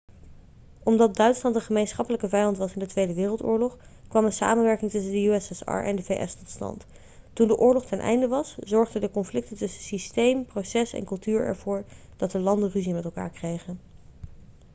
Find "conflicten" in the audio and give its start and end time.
9.11-9.57